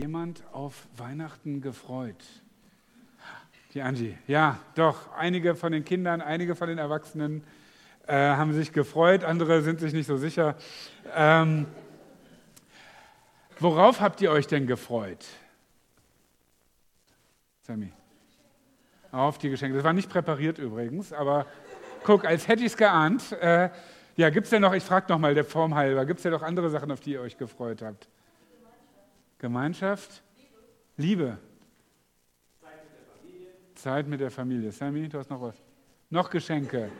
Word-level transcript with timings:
jemand 0.00 0.42
auf 0.52 0.86
Weihnachten 0.96 1.60
gefreut? 1.60 2.24
Die 3.74 3.82
Angie. 3.82 4.16
Ja, 4.26 4.58
doch. 4.74 5.12
Einige 5.12 5.54
von 5.54 5.72
den 5.72 5.84
Kindern, 5.84 6.20
einige 6.20 6.56
von 6.56 6.68
den 6.68 6.78
Erwachsenen 6.78 7.44
äh, 8.06 8.14
haben 8.14 8.52
sich 8.52 8.72
gefreut, 8.72 9.22
andere 9.22 9.62
sind 9.62 9.78
sich 9.78 9.92
nicht 9.92 10.06
so 10.06 10.16
sicher. 10.16 10.56
Ähm, 11.14 11.66
worauf 13.60 14.00
habt 14.00 14.20
ihr 14.22 14.32
euch 14.32 14.46
denn 14.48 14.66
gefreut? 14.66 15.24
Sammy. 17.62 17.92
Auf 19.12 19.38
die 19.38 19.50
Geschenke. 19.50 19.76
Das 19.76 19.84
war 19.84 19.92
nicht 19.92 20.10
präpariert 20.10 20.58
übrigens, 20.58 21.12
aber 21.12 21.46
guck, 22.04 22.24
als 22.24 22.48
hätte 22.48 22.62
ich 22.62 22.72
es 22.72 22.76
geahnt. 22.76 23.32
Äh, 23.32 23.70
ja, 24.16 24.30
gibt 24.30 24.44
es 24.44 24.50
denn 24.50 24.62
noch, 24.62 24.72
ich 24.72 24.82
frage 24.82 25.12
nochmal 25.12 25.34
der 25.34 25.44
Formhalber, 25.44 26.04
gibt 26.06 26.18
es 26.18 26.22
denn 26.22 26.32
noch 26.32 26.42
andere 26.42 26.70
Sachen, 26.70 26.90
auf 26.90 27.00
die 27.00 27.12
ihr 27.12 27.20
euch 27.20 27.36
gefreut 27.36 27.82
habt? 27.82 28.08
Gemeinschaft? 29.40 30.22
Liebe. 30.96 31.38
Zeit 33.74 34.06
mit 34.06 34.20
der 34.20 34.30
Familie. 34.30 34.70
Sammy, 34.70 35.08
du 35.08 35.18
hast 35.18 35.30
noch 35.30 35.40
was? 35.40 35.56
Noch 36.10 36.28
Geschenke. 36.28 36.90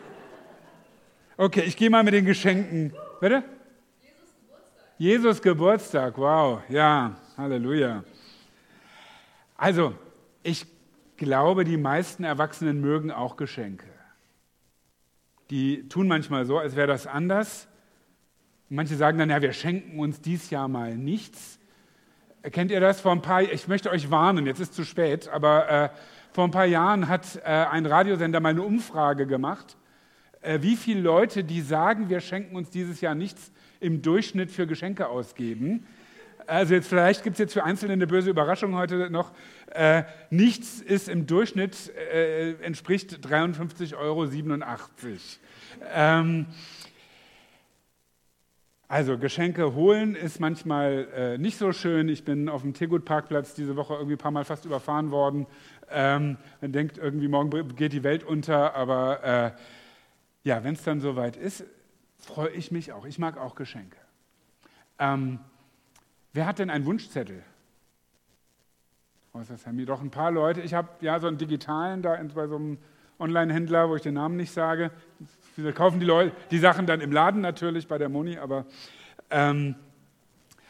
Okay, 1.36 1.62
ich 1.62 1.76
gehe 1.76 1.90
mal 1.90 2.02
mit 2.02 2.14
den 2.14 2.24
Geschenken. 2.24 2.94
Bitte? 3.20 3.44
Jesus 4.00 4.34
Geburtstag. 4.40 4.94
Jesus 4.96 5.42
Geburtstag, 5.42 6.18
wow, 6.18 6.62
ja, 6.70 7.16
Halleluja. 7.36 8.04
Also, 9.56 9.94
ich 10.42 10.66
glaube, 11.18 11.64
die 11.64 11.76
meisten 11.76 12.24
Erwachsenen 12.24 12.80
mögen 12.80 13.10
auch 13.10 13.36
Geschenke. 13.36 13.86
Die 15.50 15.86
tun 15.90 16.08
manchmal 16.08 16.46
so, 16.46 16.58
als 16.58 16.74
wäre 16.74 16.86
das 16.86 17.06
anders. 17.06 17.68
Manche 18.70 18.96
sagen 18.96 19.18
dann, 19.18 19.28
ja, 19.28 19.42
wir 19.42 19.52
schenken 19.52 19.98
uns 19.98 20.22
dies 20.22 20.48
Jahr 20.48 20.68
mal 20.68 20.96
nichts. 20.96 21.59
Kennt 22.42 22.70
ihr 22.70 22.80
das? 22.80 23.02
Vor 23.02 23.12
ein 23.12 23.20
paar, 23.20 23.42
ich 23.42 23.68
möchte 23.68 23.90
euch 23.90 24.10
warnen, 24.10 24.46
jetzt 24.46 24.60
ist 24.60 24.74
zu 24.74 24.84
spät, 24.84 25.28
aber 25.28 25.68
äh, 25.68 25.88
vor 26.32 26.44
ein 26.44 26.50
paar 26.50 26.64
Jahren 26.64 27.06
hat 27.06 27.36
äh, 27.36 27.48
ein 27.48 27.84
Radiosender 27.84 28.40
mal 28.40 28.48
eine 28.48 28.62
Umfrage 28.62 29.26
gemacht, 29.26 29.76
äh, 30.40 30.62
wie 30.62 30.76
viele 30.76 31.02
Leute, 31.02 31.44
die 31.44 31.60
sagen, 31.60 32.08
wir 32.08 32.20
schenken 32.20 32.56
uns 32.56 32.70
dieses 32.70 33.02
Jahr 33.02 33.14
nichts, 33.14 33.52
im 33.78 34.00
Durchschnitt 34.00 34.50
für 34.50 34.66
Geschenke 34.66 35.08
ausgeben. 35.08 35.86
Also 36.46 36.72
jetzt 36.72 36.88
vielleicht 36.88 37.24
gibt 37.24 37.34
es 37.34 37.40
jetzt 37.40 37.52
für 37.52 37.62
Einzelne 37.62 37.92
eine 37.92 38.06
böse 38.06 38.30
Überraschung 38.30 38.74
heute 38.74 39.10
noch. 39.10 39.32
Äh, 39.72 40.04
nichts 40.30 40.80
ist 40.80 41.10
im 41.10 41.26
Durchschnitt, 41.26 41.94
äh, 41.94 42.52
entspricht 42.62 43.18
53,87 43.20 43.96
Euro. 43.98 44.26
Ähm, 45.94 46.46
also 48.90 49.16
Geschenke 49.18 49.74
holen 49.74 50.16
ist 50.16 50.40
manchmal 50.40 51.06
äh, 51.14 51.38
nicht 51.38 51.56
so 51.56 51.70
schön. 51.70 52.08
Ich 52.08 52.24
bin 52.24 52.48
auf 52.48 52.62
dem 52.62 52.74
Tegut-Parkplatz 52.74 53.54
diese 53.54 53.76
Woche 53.76 53.94
irgendwie 53.94 54.16
ein 54.16 54.18
paar 54.18 54.32
Mal 54.32 54.44
fast 54.44 54.64
überfahren 54.64 55.12
worden. 55.12 55.46
Ähm, 55.88 56.38
man 56.60 56.72
denkt 56.72 56.98
irgendwie, 56.98 57.28
morgen 57.28 57.76
geht 57.76 57.92
die 57.92 58.02
Welt 58.02 58.24
unter, 58.24 58.74
aber 58.74 59.22
äh, 59.22 59.52
ja, 60.42 60.64
wenn 60.64 60.74
es 60.74 60.82
dann 60.82 60.98
soweit 60.98 61.36
ist, 61.36 61.62
freue 62.16 62.50
ich 62.50 62.72
mich 62.72 62.92
auch. 62.92 63.04
Ich 63.04 63.20
mag 63.20 63.38
auch 63.38 63.54
Geschenke. 63.54 63.96
Ähm, 64.98 65.38
wer 66.32 66.46
hat 66.46 66.58
denn 66.58 66.68
einen 66.68 66.84
Wunschzettel? 66.84 67.44
Außer 69.34 69.56
Sammy, 69.56 69.84
doch 69.84 70.00
ein 70.00 70.10
paar 70.10 70.32
Leute. 70.32 70.62
Ich 70.62 70.74
habe 70.74 70.88
ja 71.00 71.20
so 71.20 71.28
einen 71.28 71.38
digitalen 71.38 72.02
da 72.02 72.20
bei 72.34 72.48
so 72.48 72.56
einem 72.56 72.78
Online-Händler, 73.20 73.88
wo 73.88 73.96
ich 73.96 74.02
den 74.02 74.14
Namen 74.14 74.36
nicht 74.36 74.52
sage. 74.52 74.90
Wir 75.56 75.72
kaufen 75.72 76.00
die, 76.00 76.06
Leute, 76.06 76.32
die 76.50 76.58
Sachen 76.58 76.86
dann 76.86 77.00
im 77.00 77.12
Laden 77.12 77.40
natürlich 77.40 77.86
bei 77.86 77.98
der 77.98 78.08
Moni, 78.08 78.38
aber 78.38 78.64
ähm, 79.30 79.74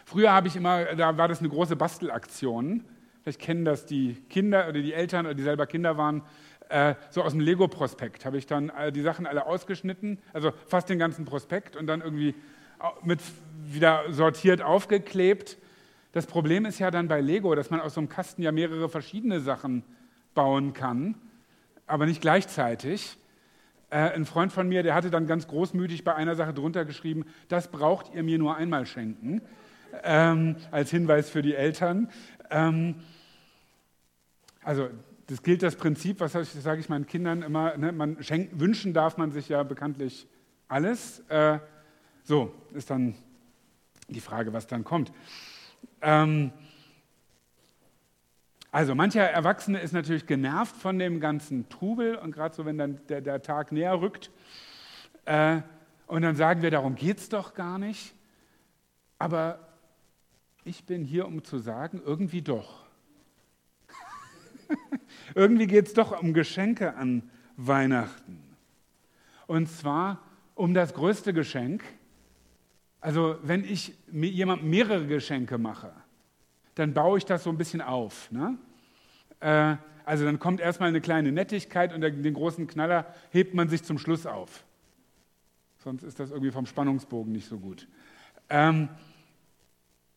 früher 0.04 0.32
habe 0.32 0.48
ich 0.48 0.56
immer, 0.56 0.84
da 0.96 1.16
war 1.16 1.28
das 1.28 1.38
eine 1.40 1.48
große 1.48 1.76
Bastelaktion. 1.76 2.84
Vielleicht 3.22 3.40
kennen 3.40 3.64
das 3.64 3.86
die 3.86 4.14
Kinder 4.28 4.68
oder 4.68 4.80
die 4.80 4.92
Eltern 4.92 5.26
oder 5.26 5.34
die 5.34 5.42
selber 5.42 5.66
Kinder 5.66 5.96
waren. 5.96 6.22
Äh, 6.68 6.94
so 7.10 7.22
aus 7.22 7.32
dem 7.32 7.40
Lego-Prospekt 7.40 8.24
habe 8.24 8.38
ich 8.38 8.46
dann 8.46 8.72
die 8.94 9.02
Sachen 9.02 9.26
alle 9.26 9.46
ausgeschnitten, 9.46 10.18
also 10.32 10.52
fast 10.66 10.88
den 10.88 10.98
ganzen 10.98 11.24
Prospekt 11.24 11.76
und 11.76 11.86
dann 11.86 12.00
irgendwie 12.00 12.34
mit 13.02 13.20
wieder 13.64 14.04
sortiert 14.10 14.62
aufgeklebt. 14.62 15.58
Das 16.12 16.26
Problem 16.26 16.64
ist 16.64 16.78
ja 16.78 16.90
dann 16.90 17.06
bei 17.06 17.20
Lego, 17.20 17.54
dass 17.54 17.70
man 17.70 17.80
aus 17.80 17.94
so 17.94 18.00
einem 18.00 18.08
Kasten 18.08 18.42
ja 18.42 18.50
mehrere 18.50 18.88
verschiedene 18.88 19.40
Sachen 19.40 19.84
bauen 20.34 20.72
kann 20.72 21.14
aber 21.90 22.06
nicht 22.06 22.20
gleichzeitig. 22.20 23.18
Äh, 23.90 23.96
ein 23.96 24.24
Freund 24.24 24.52
von 24.52 24.68
mir, 24.68 24.82
der 24.82 24.94
hatte 24.94 25.10
dann 25.10 25.26
ganz 25.26 25.48
großmütig 25.48 26.04
bei 26.04 26.14
einer 26.14 26.36
Sache 26.36 26.54
drunter 26.54 26.84
geschrieben, 26.84 27.24
das 27.48 27.68
braucht 27.68 28.14
ihr 28.14 28.22
mir 28.22 28.38
nur 28.38 28.56
einmal 28.56 28.86
schenken, 28.86 29.42
ähm, 30.04 30.56
als 30.70 30.90
Hinweis 30.90 31.28
für 31.28 31.42
die 31.42 31.54
Eltern. 31.54 32.08
Ähm, 32.50 32.96
also 34.62 34.88
das 35.26 35.42
gilt 35.42 35.62
das 35.62 35.76
Prinzip, 35.76 36.20
was 36.20 36.32
sage 36.32 36.80
ich 36.80 36.88
meinen 36.88 37.06
Kindern 37.06 37.42
immer, 37.42 37.76
ne, 37.76 37.92
man 37.92 38.22
schenken, 38.22 38.60
wünschen 38.60 38.94
darf 38.94 39.16
man 39.16 39.32
sich 39.32 39.48
ja 39.48 39.62
bekanntlich 39.62 40.26
alles. 40.68 41.20
Äh, 41.28 41.58
so 42.22 42.54
ist 42.74 42.90
dann 42.90 43.14
die 44.08 44.20
Frage, 44.20 44.52
was 44.52 44.66
dann 44.66 44.84
kommt. 44.84 45.12
Ähm, 46.02 46.52
also 48.72 48.94
mancher 48.94 49.22
Erwachsene 49.22 49.80
ist 49.80 49.92
natürlich 49.92 50.26
genervt 50.26 50.76
von 50.76 50.98
dem 50.98 51.18
ganzen 51.18 51.68
Trubel 51.68 52.14
und 52.14 52.32
gerade 52.32 52.54
so, 52.54 52.64
wenn 52.64 52.78
dann 52.78 53.00
der, 53.08 53.20
der 53.20 53.42
Tag 53.42 53.72
näher 53.72 54.00
rückt. 54.00 54.30
Äh, 55.24 55.62
und 56.06 56.22
dann 56.22 56.36
sagen 56.36 56.62
wir, 56.62 56.70
darum 56.70 56.94
geht 56.94 57.18
es 57.18 57.28
doch 57.28 57.54
gar 57.54 57.78
nicht. 57.78 58.14
Aber 59.18 59.68
ich 60.64 60.84
bin 60.84 61.04
hier, 61.04 61.26
um 61.26 61.42
zu 61.42 61.58
sagen, 61.58 62.00
irgendwie 62.04 62.42
doch. 62.42 62.86
irgendwie 65.34 65.66
geht 65.66 65.88
es 65.88 65.94
doch 65.94 66.20
um 66.20 66.32
Geschenke 66.32 66.94
an 66.94 67.28
Weihnachten. 67.56 68.40
Und 69.46 69.68
zwar 69.68 70.22
um 70.54 70.74
das 70.74 70.94
größte 70.94 71.32
Geschenk. 71.32 71.82
Also 73.00 73.36
wenn 73.42 73.64
ich 73.64 73.94
jemandem 74.12 74.70
mehrere 74.70 75.06
Geschenke 75.06 75.58
mache, 75.58 75.92
dann 76.74 76.94
baue 76.94 77.18
ich 77.18 77.24
das 77.24 77.44
so 77.44 77.50
ein 77.50 77.58
bisschen 77.58 77.80
auf. 77.80 78.30
Ne? 78.30 78.56
Äh, 79.40 79.76
also 80.04 80.24
dann 80.24 80.38
kommt 80.38 80.60
erstmal 80.60 80.88
eine 80.88 81.00
kleine 81.00 81.32
Nettigkeit 81.32 81.92
und 81.92 82.00
den 82.00 82.34
großen 82.34 82.66
Knaller 82.66 83.06
hebt 83.30 83.54
man 83.54 83.68
sich 83.68 83.82
zum 83.82 83.98
Schluss 83.98 84.26
auf. 84.26 84.64
Sonst 85.78 86.02
ist 86.02 86.20
das 86.20 86.30
irgendwie 86.30 86.50
vom 86.50 86.66
Spannungsbogen 86.66 87.32
nicht 87.32 87.48
so 87.48 87.58
gut. 87.58 87.88
Ähm, 88.48 88.88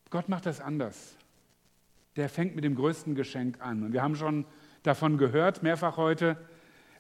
Gott 0.10 0.30
macht 0.30 0.46
das 0.46 0.60
anders. 0.60 1.16
Der 2.16 2.30
fängt 2.30 2.56
mit 2.56 2.64
dem 2.64 2.76
größten 2.76 3.16
Geschenk 3.16 3.62
an. 3.62 3.84
Und 3.84 3.94
wir 3.94 4.04
haben 4.04 4.16
schon 4.16 4.46
davon 4.84 5.18
gehört, 5.18 5.64
mehrfach 5.64 5.98
heute. 5.98 6.38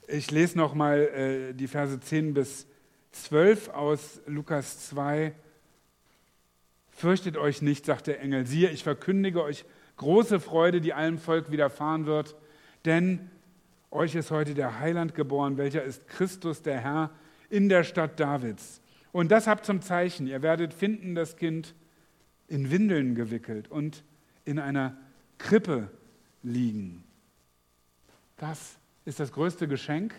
Ich 0.07 0.31
lese 0.31 0.57
nochmal 0.57 0.99
äh, 0.99 1.53
die 1.53 1.67
Verse 1.67 1.99
10 1.99 2.33
bis 2.33 2.67
12 3.11 3.69
aus 3.69 4.21
Lukas 4.25 4.87
2. 4.89 5.33
Fürchtet 6.95 7.37
euch 7.37 7.61
nicht, 7.61 7.85
sagt 7.85 8.07
der 8.07 8.21
Engel, 8.21 8.45
siehe, 8.45 8.69
ich 8.69 8.83
verkündige 8.83 9.43
euch 9.43 9.65
große 9.97 10.39
Freude, 10.39 10.79
die 10.79 10.93
allem 10.93 11.17
Volk 11.17 11.51
widerfahren 11.51 12.05
wird, 12.05 12.35
denn 12.85 13.29
euch 13.91 14.15
ist 14.15 14.31
heute 14.31 14.53
der 14.53 14.79
Heiland 14.79 15.15
geboren, 15.15 15.57
welcher 15.57 15.83
ist 15.83 16.07
Christus 16.07 16.61
der 16.61 16.79
Herr 16.79 17.11
in 17.49 17.69
der 17.69 17.83
Stadt 17.83 18.19
Davids. 18.19 18.81
Und 19.11 19.31
das 19.31 19.47
habt 19.47 19.65
zum 19.65 19.81
Zeichen, 19.81 20.27
ihr 20.27 20.41
werdet 20.41 20.73
finden 20.73 21.13
das 21.15 21.35
Kind 21.35 21.75
in 22.47 22.71
Windeln 22.71 23.15
gewickelt 23.15 23.69
und 23.69 24.03
in 24.45 24.59
einer 24.59 24.97
Krippe 25.37 25.89
liegen. 26.41 27.03
Das 28.37 28.77
ist 29.05 29.19
das 29.19 29.31
größte 29.31 29.67
Geschenk 29.67 30.13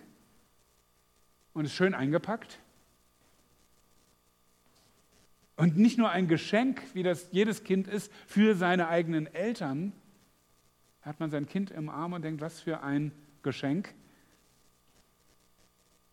und 1.53 1.65
ist 1.65 1.75
schön 1.75 1.95
eingepackt. 1.95 2.59
Und 5.56 5.76
nicht 5.76 5.98
nur 5.98 6.10
ein 6.10 6.26
Geschenk, 6.26 6.82
wie 6.94 7.03
das 7.03 7.28
jedes 7.31 7.62
Kind 7.65 7.87
ist, 7.87 8.12
für 8.26 8.54
seine 8.54 8.88
eigenen 8.88 9.32
Eltern. 9.32 9.92
Hat 11.02 11.20
man 11.20 11.31
sein 11.31 11.46
Kind 11.46 11.70
im 11.70 11.88
Arm 11.88 12.12
und 12.12 12.23
denkt, 12.23 12.40
was 12.40 12.61
für 12.61 12.82
ein 12.82 13.12
Geschenk. 13.43 13.94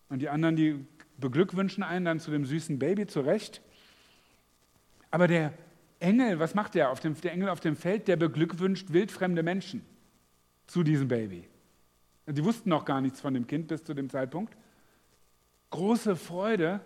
Und 0.08 0.20
die 0.20 0.28
anderen, 0.28 0.56
die 0.56 0.84
beglückwünschen 1.18 1.82
einen 1.82 2.04
dann 2.04 2.20
zu 2.20 2.30
dem 2.30 2.44
süßen 2.44 2.78
Baby 2.78 3.06
zurecht. 3.06 3.62
Aber 5.10 5.26
der 5.26 5.52
Engel, 5.98 6.38
was 6.38 6.54
macht 6.54 6.74
der? 6.74 6.90
Auf 6.90 7.00
dem, 7.00 7.18
der 7.20 7.32
Engel 7.32 7.48
auf 7.48 7.60
dem 7.60 7.76
Feld, 7.76 8.08
der 8.08 8.16
beglückwünscht 8.16 8.92
wildfremde 8.92 9.42
Menschen 9.42 9.84
zu 10.66 10.82
diesem 10.82 11.08
Baby. 11.08 11.48
Die 12.26 12.44
wussten 12.44 12.68
noch 12.68 12.84
gar 12.84 13.00
nichts 13.00 13.20
von 13.20 13.34
dem 13.34 13.46
Kind 13.46 13.68
bis 13.68 13.82
zu 13.82 13.94
dem 13.94 14.08
Zeitpunkt. 14.08 14.56
Große 15.70 16.16
Freude 16.16 16.80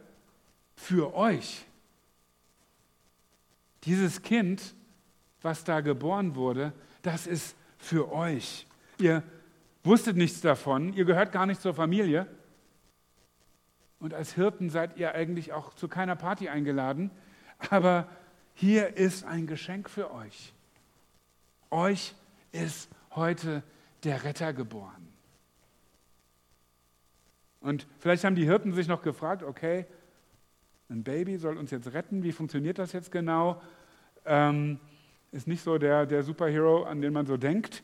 für 0.75 1.15
euch. 1.15 1.67
Dieses 3.87 4.23
Kind, 4.23 4.75
was 5.43 5.65
da 5.65 5.81
geboren 5.81 6.35
wurde, 6.35 6.73
das 7.03 7.27
ist 7.27 7.57
für 7.79 8.13
euch. 8.13 8.67
Ihr 8.99 9.23
wusstet 9.85 10.17
nichts 10.17 10.41
davon, 10.41 10.93
ihr 10.93 11.05
gehört 11.05 11.33
gar 11.33 11.47
nicht 11.47 11.61
zur 11.61 11.73
Familie. 11.73 12.27
Und 14.01 14.13
als 14.13 14.35
Hirten 14.35 14.71
seid 14.71 14.97
ihr 14.99 15.15
eigentlich 15.15 15.53
auch 15.53 15.73
zu 15.75 15.89
keiner 15.89 16.17
Party 16.17 16.49
eingeladen. 16.49 17.11
Aber 17.71 18.09
hier 18.55 18.97
ist 18.97 19.25
ein 19.25 19.47
Geschenk 19.47 19.89
für 19.89 20.13
euch. 20.13 20.53
euch 21.71 22.15
ist 22.53 22.91
heute 23.15 23.63
der 24.05 24.25
Retter 24.25 24.53
geboren. 24.53 25.09
Und 27.61 27.87
vielleicht 27.99 28.25
haben 28.25 28.37
die 28.37 28.45
Hirten 28.45 28.73
sich 28.73 28.87
noch 28.87 29.03
gefragt, 29.03 29.43
okay, 29.43 29.87
ein 30.89 31.03
Baby 31.03 31.37
soll 31.37 31.57
uns 31.57 31.71
jetzt 31.71 31.93
retten, 31.93 32.23
wie 32.23 32.33
funktioniert 32.33 32.79
das 32.79 32.93
jetzt 32.93 33.11
genau? 33.11 33.61
Ähm, 34.27 34.79
ist 35.33 35.47
nicht 35.47 35.63
so 35.63 35.79
der, 35.79 36.07
der 36.07 36.23
Superhero, 36.23 36.85
an 36.85 37.01
den 37.01 37.13
man 37.13 37.27
so 37.27 37.37
denkt. 37.37 37.83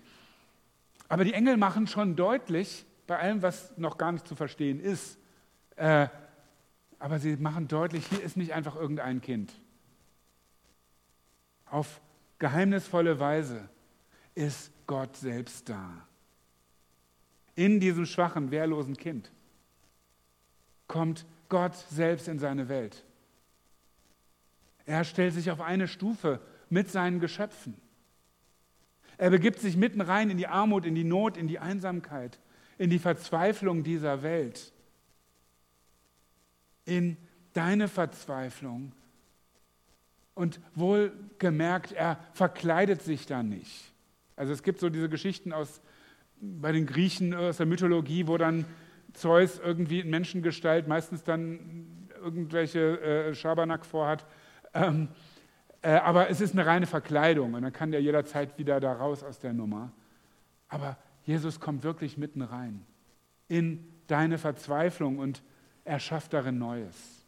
Aber 1.09 1.25
die 1.25 1.35
Engel 1.35 1.57
machen 1.57 1.87
schon 1.87 2.17
deutlich, 2.17 2.87
bei 3.07 3.19
allem, 3.19 3.43
was 3.43 3.77
noch 3.77 3.99
gar 3.99 4.13
nicht 4.13 4.27
zu 4.27 4.35
verstehen 4.35 4.81
ist, 4.81 5.19
äh, 5.77 6.09
aber 6.99 7.19
sie 7.19 7.37
machen 7.37 7.69
deutlich, 7.69 8.07
hier 8.07 8.23
ist 8.23 8.37
nicht 8.37 8.53
einfach 8.53 8.77
irgendein 8.77 9.21
Kind. 9.21 9.53
Auf 11.67 12.01
geheimnisvolle 12.39 13.19
Weise 13.19 13.69
ist 14.35 14.73
Gott 14.87 15.17
selbst 15.17 15.69
da. 15.69 16.07
In 17.55 17.81
diesem 17.81 18.07
schwachen, 18.07 18.51
wehrlosen 18.51 18.97
Kind 18.97 19.31
kommt 20.87 21.27
Gott 21.49 21.75
selbst 21.91 22.29
in 22.29 22.39
seine 22.39 22.69
Welt. 22.69 23.05
Er 24.87 25.05
stellt 25.05 25.35
sich 25.35 25.51
auf 25.51 25.61
eine 25.61 25.89
Stufe 25.89 26.41
mit 26.71 26.91
seinen 26.91 27.21
Geschöpfen. 27.21 27.77
Er 29.19 29.31
begibt 29.31 29.61
sich 29.61 29.77
mitten 29.77 30.01
rein 30.01 30.31
in 30.31 30.39
die 30.39 30.47
Armut, 30.47 30.85
in 30.85 30.95
die 30.95 31.05
Not, 31.05 31.37
in 31.37 31.47
die 31.47 31.59
Einsamkeit, 31.59 32.39
in 32.79 32.91
die 32.91 32.99
Verzweiflung 32.99 33.85
dieser 33.85 34.23
Welt. 34.23 34.73
In 36.85 37.17
deine 37.53 37.89
Verzweiflung. 37.89 38.93
Und 40.35 40.61
wohlgemerkt, 40.75 41.93
er 41.93 42.19
verkleidet 42.33 43.03
sich 43.03 43.27
da 43.27 43.43
nicht. 43.43 43.93
Also 44.35 44.53
es 44.53 44.63
gibt 44.63 44.81
so 44.81 44.89
diese 44.89 45.09
Geschichten 45.09 45.53
aus, 45.53 45.83
bei 46.41 46.73
den 46.73 46.87
Griechen 46.87 47.35
aus 47.35 47.59
der 47.59 47.67
Mythologie, 47.67 48.27
wo 48.27 48.39
dann 48.39 48.65
Zeus 49.13 49.59
irgendwie 49.59 50.01
in 50.01 50.11
Menschengestalt 50.11 50.89
meistens 50.89 51.23
dann 51.23 52.09
irgendwelche 52.21 53.01
äh, 53.01 53.35
Schabernack 53.35 53.85
vorhat. 53.85 54.25
Ähm, 54.75 55.09
äh, 55.83 55.91
aber 55.93 56.31
es 56.31 56.41
ist 56.41 56.53
eine 56.53 56.67
reine 56.67 56.87
Verkleidung 56.87 57.55
und 57.55 57.63
dann 57.63 57.73
kann 57.73 57.91
der 57.91 58.03
jederzeit 58.03 58.57
wieder 58.59 58.81
da 58.81 58.93
raus 58.93 59.23
aus 59.23 59.39
der 59.39 59.53
Nummer. 59.53 59.93
Aber 60.69 60.97
Jesus 61.25 61.61
kommt 61.61 61.83
wirklich 61.83 62.17
mitten 62.17 62.43
rein 62.43 62.85
in 63.49 63.87
deine 64.07 64.39
Verzweiflung 64.39 65.19
und 65.19 65.43
er 65.85 65.99
schafft 65.99 66.33
darin 66.33 66.59
Neues. 66.59 67.27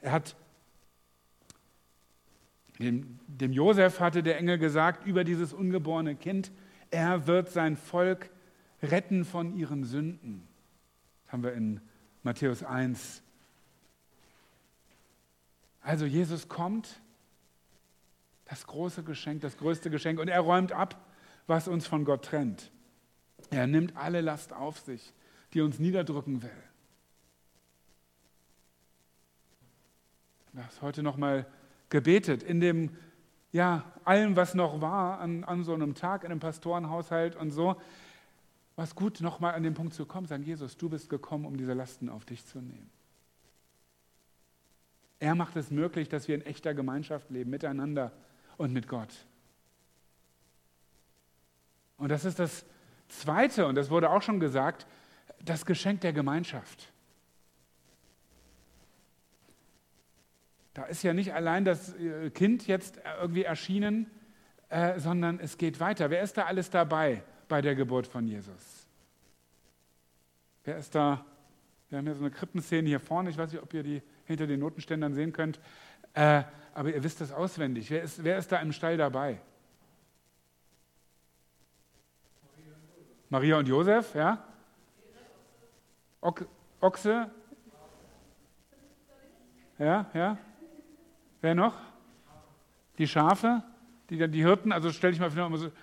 Er 0.00 0.12
hat 0.12 0.36
dem, 2.78 3.18
dem 3.26 3.52
Josef 3.52 4.00
hatte 4.00 4.22
der 4.22 4.38
Engel 4.38 4.58
gesagt 4.58 5.06
über 5.06 5.24
dieses 5.24 5.52
ungeborene 5.52 6.16
Kind, 6.16 6.50
er 6.90 7.26
wird 7.26 7.50
sein 7.50 7.76
Volk 7.76 8.30
retten 8.82 9.24
von 9.24 9.56
ihren 9.56 9.84
Sünden. 9.84 10.46
Das 11.24 11.32
haben 11.32 11.42
wir 11.42 11.52
in 11.52 11.80
Matthäus 12.22 12.62
1. 12.62 13.22
Also 15.84 16.06
Jesus 16.06 16.48
kommt, 16.48 17.00
das 18.46 18.66
große 18.66 19.04
Geschenk, 19.04 19.42
das 19.42 19.56
größte 19.56 19.90
Geschenk, 19.90 20.18
und 20.18 20.28
er 20.28 20.40
räumt 20.40 20.72
ab, 20.72 21.00
was 21.46 21.68
uns 21.68 21.86
von 21.86 22.04
Gott 22.04 22.24
trennt. 22.24 22.72
Er 23.50 23.66
nimmt 23.66 23.96
alle 23.96 24.20
Last 24.20 24.52
auf 24.52 24.78
sich, 24.80 25.12
die 25.52 25.60
uns 25.60 25.78
niederdrücken 25.78 26.42
will. 26.42 26.50
Das 30.54 30.82
heute 30.82 31.02
nochmal 31.02 31.46
gebetet 31.90 32.42
in 32.42 32.60
dem, 32.60 32.96
ja, 33.52 33.84
allem, 34.04 34.36
was 34.36 34.54
noch 34.54 34.80
war 34.80 35.20
an, 35.20 35.44
an 35.44 35.62
so 35.62 35.74
einem 35.74 35.94
Tag 35.94 36.24
in 36.24 36.30
einem 36.30 36.40
Pastorenhaushalt 36.40 37.36
und 37.36 37.50
so 37.50 37.76
was 38.76 38.94
gut, 38.94 39.20
nochmal 39.20 39.54
an 39.54 39.62
den 39.62 39.74
Punkt 39.74 39.94
zu 39.94 40.04
kommen, 40.04 40.26
sagen, 40.26 40.42
Jesus, 40.42 40.76
du 40.76 40.88
bist 40.88 41.08
gekommen, 41.08 41.44
um 41.44 41.56
diese 41.56 41.74
Lasten 41.74 42.08
auf 42.08 42.24
dich 42.24 42.44
zu 42.44 42.58
nehmen. 42.58 42.90
Er 45.24 45.34
macht 45.34 45.56
es 45.56 45.70
möglich, 45.70 46.08
dass 46.08 46.28
wir 46.28 46.34
in 46.34 46.42
echter 46.42 46.74
Gemeinschaft 46.74 47.30
leben, 47.30 47.50
miteinander 47.50 48.12
und 48.56 48.72
mit 48.72 48.88
Gott. 48.88 49.08
Und 51.96 52.10
das 52.10 52.24
ist 52.24 52.38
das 52.38 52.66
Zweite, 53.08 53.66
und 53.66 53.74
das 53.74 53.90
wurde 53.90 54.10
auch 54.10 54.22
schon 54.22 54.38
gesagt, 54.38 54.86
das 55.42 55.64
Geschenk 55.64 56.02
der 56.02 56.12
Gemeinschaft. 56.12 56.92
Da 60.74 60.84
ist 60.84 61.02
ja 61.02 61.14
nicht 61.14 61.32
allein 61.32 61.64
das 61.64 61.94
äh, 61.94 62.30
Kind 62.30 62.66
jetzt 62.66 63.00
irgendwie 63.20 63.44
erschienen, 63.44 64.10
äh, 64.68 64.98
sondern 64.98 65.40
es 65.40 65.56
geht 65.56 65.80
weiter. 65.80 66.10
Wer 66.10 66.22
ist 66.22 66.36
da 66.36 66.44
alles 66.44 66.70
dabei? 66.70 67.22
bei 67.48 67.60
der 67.60 67.74
Geburt 67.74 68.06
von 68.06 68.26
Jesus. 68.26 68.86
Wer 70.64 70.78
ist 70.78 70.94
da? 70.94 71.24
Wir 71.88 71.98
haben 71.98 72.06
hier 72.06 72.14
so 72.14 72.24
eine 72.24 72.30
Krippenszene 72.30 72.88
hier 72.88 73.00
vorne. 73.00 73.30
Ich 73.30 73.36
weiß 73.36 73.52
nicht, 73.52 73.62
ob 73.62 73.72
ihr 73.74 73.82
die 73.82 74.02
hinter 74.26 74.46
den 74.46 74.60
Notenständern 74.60 75.14
sehen 75.14 75.32
könnt. 75.32 75.60
Äh, 76.14 76.42
aber 76.74 76.92
ihr 76.92 77.02
wisst 77.02 77.20
das 77.20 77.32
auswendig. 77.32 77.90
Wer 77.90 78.02
ist, 78.02 78.22
wer 78.24 78.38
ist 78.38 78.50
da 78.50 78.58
im 78.58 78.72
Stall 78.72 78.96
dabei? 78.96 79.40
Maria 83.30 83.58
und 83.58 83.66
Josef, 83.66 84.14
ja? 84.14 84.44
Ochse? 86.80 87.30
Ja, 89.78 90.06
ja. 90.14 90.38
Wer 91.40 91.54
noch? 91.54 91.74
Die 92.98 93.08
Schafe, 93.08 93.62
die, 94.08 94.28
die 94.28 94.44
Hirten, 94.44 94.72
also 94.72 94.90
stell 94.90 95.12
ich 95.12 95.18
mal, 95.18 95.30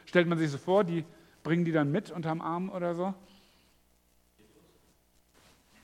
stellt 0.05 0.27
man 0.27 0.37
sich 0.37 0.49
so 0.49 0.57
vor, 0.57 0.83
die 0.83 1.03
bringen 1.43 1.65
die 1.65 1.71
dann 1.71 1.91
mit 1.91 2.09
unterm 2.09 2.41
Arm 2.41 2.69
oder 2.69 2.95
so? 2.95 3.13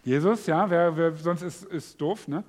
Jesus, 0.08 0.46
ja, 0.46 0.70
wer, 0.70 0.96
wer 0.96 1.12
sonst 1.16 1.42
ist, 1.42 1.66
ist 1.66 2.00
doof, 2.00 2.30
ne? 2.30 2.46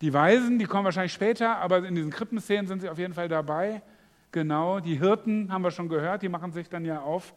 Die 0.00 0.10
Weisen, 0.10 0.58
die 0.58 0.64
kommen 0.64 0.86
wahrscheinlich 0.86 1.12
später, 1.12 1.58
aber 1.58 1.86
in 1.86 1.94
diesen 1.94 2.10
Krippenszenen 2.10 2.66
sind 2.66 2.80
sie 2.80 2.88
auf 2.88 2.96
jeden 2.96 3.12
Fall 3.12 3.28
dabei. 3.28 3.82
Genau, 4.30 4.80
die 4.80 4.98
Hirten 4.98 5.52
haben 5.52 5.60
wir 5.60 5.70
schon 5.70 5.90
gehört, 5.90 6.22
die 6.22 6.30
machen 6.30 6.50
sich 6.50 6.70
dann 6.70 6.86
ja 6.86 7.02
auf. 7.02 7.34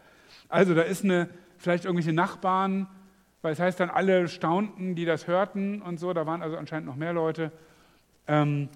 Also 0.48 0.74
da 0.74 0.84
ist 0.84 1.04
eine, 1.04 1.28
vielleicht 1.58 1.84
irgendwelche 1.84 2.14
Nachbarn, 2.14 2.88
weil 3.42 3.52
es 3.52 3.60
heißt 3.60 3.78
dann, 3.82 3.90
alle 3.90 4.30
staunten, 4.30 4.96
die 4.96 5.04
das 5.04 5.28
hörten 5.28 5.82
und 5.82 6.00
so, 6.00 6.14
da 6.14 6.26
waren 6.26 6.42
also 6.42 6.56
anscheinend 6.56 6.88
noch 6.88 6.96
mehr 6.96 7.12
Leute. 7.12 7.52
Ähm, 8.26 8.70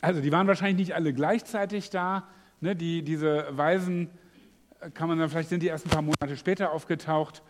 Also 0.00 0.20
die 0.20 0.32
waren 0.32 0.48
wahrscheinlich 0.48 0.88
nicht 0.88 0.96
alle 0.96 1.12
gleichzeitig 1.12 1.90
da. 1.90 2.26
Ne? 2.60 2.74
Die, 2.74 3.02
diese 3.02 3.46
Weisen 3.56 4.10
kann 4.94 5.08
man 5.08 5.18
dann, 5.18 5.28
vielleicht 5.28 5.48
sind 5.48 5.62
die 5.62 5.68
erst 5.68 5.86
ein 5.86 5.90
paar 5.90 6.02
Monate 6.02 6.36
später 6.36 6.72
aufgetaucht. 6.72 7.42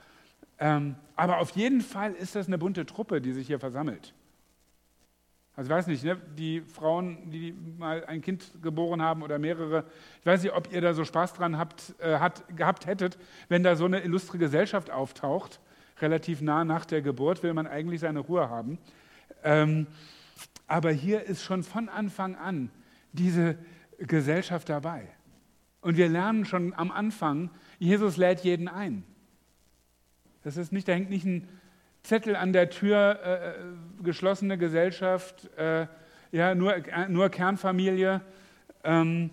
Ähm, 0.58 0.96
aber 1.16 1.38
auf 1.38 1.50
jeden 1.50 1.80
Fall 1.80 2.12
ist 2.12 2.34
das 2.34 2.46
eine 2.46 2.58
bunte 2.58 2.86
Truppe, 2.86 3.20
die 3.20 3.32
sich 3.32 3.46
hier 3.46 3.60
versammelt. 3.60 4.14
Also 5.54 5.70
ich 5.70 5.76
weiß 5.76 5.86
nicht, 5.86 6.04
ne? 6.04 6.20
die 6.36 6.60
Frauen, 6.60 7.30
die 7.30 7.54
mal 7.78 8.04
ein 8.04 8.20
Kind 8.20 8.52
geboren 8.62 9.00
haben 9.00 9.22
oder 9.22 9.38
mehrere, 9.38 9.84
ich 10.20 10.26
weiß 10.26 10.42
nicht, 10.42 10.52
ob 10.52 10.70
ihr 10.70 10.82
da 10.82 10.92
so 10.92 11.04
Spaß 11.04 11.32
dran 11.32 11.56
habt, 11.56 11.94
äh, 11.98 12.18
hat, 12.18 12.44
gehabt 12.54 12.86
hättet, 12.86 13.18
wenn 13.48 13.62
da 13.62 13.74
so 13.74 13.86
eine 13.86 14.00
illustre 14.00 14.36
Gesellschaft 14.36 14.90
auftaucht, 14.90 15.60
relativ 16.00 16.42
nah 16.42 16.64
nach 16.64 16.84
der 16.84 17.00
Geburt, 17.00 17.42
will 17.42 17.54
man 17.54 17.66
eigentlich 17.66 18.00
seine 18.00 18.20
Ruhe 18.20 18.50
haben. 18.50 18.78
Ähm, 19.44 19.86
aber 20.66 20.90
hier 20.90 21.22
ist 21.22 21.42
schon 21.42 21.62
von 21.62 21.88
Anfang 21.88 22.36
an 22.36 22.70
diese 23.12 23.56
Gesellschaft 23.98 24.68
dabei. 24.68 25.08
Und 25.86 25.96
wir 25.96 26.08
lernen 26.08 26.44
schon 26.44 26.74
am 26.74 26.90
Anfang, 26.90 27.48
Jesus 27.78 28.16
lädt 28.16 28.40
jeden 28.40 28.66
ein. 28.66 29.04
Das 30.42 30.56
ist 30.56 30.72
nicht, 30.72 30.88
da 30.88 30.92
hängt 30.94 31.10
nicht 31.10 31.24
ein 31.24 31.46
Zettel 32.02 32.34
an 32.34 32.52
der 32.52 32.70
Tür, 32.70 33.20
äh, 33.22 33.50
äh 33.50 33.54
geschlossene 34.02 34.58
Gesellschaft, 34.58 35.48
äh, 35.56 35.86
ja, 36.32 36.56
nur, 36.56 36.74
äh, 36.74 37.08
nur 37.08 37.28
Kernfamilie. 37.28 38.20
Ähm, 38.82 39.30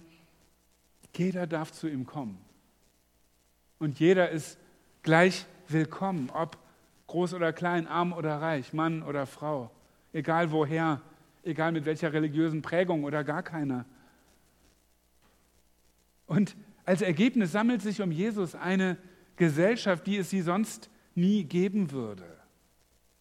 jeder 1.15 1.48
darf 1.48 1.72
zu 1.72 1.88
ihm 1.88 2.05
kommen. 2.05 2.38
Und 3.79 4.00
jeder 4.00 4.29
ist 4.29 4.60
gleich 5.01 5.48
willkommen, 5.69 6.29
ob 6.31 6.60
groß 7.07 7.33
oder 7.33 7.51
klein, 7.51 7.88
arm 7.88 8.13
oder 8.13 8.39
reich, 8.39 8.74
Mann 8.74 9.01
oder 9.01 9.25
Frau, 9.25 9.72
egal 10.13 10.51
woher 10.51 11.01
egal 11.43 11.72
mit 11.72 11.86
welcher 11.86 12.13
religiösen 12.13 12.62
Prägung 12.62 13.05
oder 13.05 13.24
gar 13.24 13.41
keiner. 13.41 13.86
Und 16.25 16.56
als 16.86 17.01
Ergebnis 17.01 17.51
sammelt 17.51 17.82
sich 17.82 18.01
um 18.01 18.12
Jesus 18.12 18.56
eine 18.56 18.98
Gesellschaft, 19.36 20.06
die 20.08 20.18
es 20.18 20.30
sie 20.30 20.42
sonst 20.42 20.89
nie 21.15 21.44
geben 21.44 21.92
würde. 21.92 22.25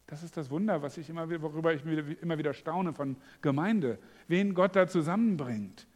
Das 0.07 0.23
ist 0.23 0.37
das 0.37 0.51
Wunder, 0.51 0.83
was 0.83 0.99
ich 0.99 1.09
immer, 1.09 1.29
worüber 1.41 1.73
ich 1.73 1.83
immer 2.21 2.37
wieder 2.37 2.53
staune 2.53 2.93
von 2.93 3.17
Gemeinde, 3.41 3.99
wen 4.29 4.53
Gott 4.55 4.77
da 4.77 4.87
zusammenbringt. 4.87 5.87